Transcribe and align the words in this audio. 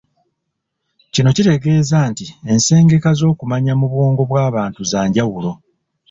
Kino 1.13 1.29
kitegeeza 1.35 1.97
nti 2.11 2.25
ensengeka 2.51 3.09
z'okumanya 3.19 3.73
mu 3.79 3.85
bwongo 3.91 4.21
bw'abantu 4.29 4.81
za 4.91 5.01
njawulo 5.07 5.51